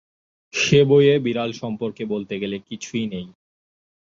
[0.53, 3.27] সেবইয়ে বিড়াল সম্পর্কে বলতে গেলে কিছুই নেই।